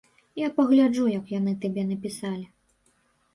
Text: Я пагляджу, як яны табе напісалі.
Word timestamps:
Я 0.43 0.47
пагляджу, 0.55 1.05
як 1.17 1.33
яны 1.33 1.53
табе 1.67 1.83
напісалі. 1.91 2.43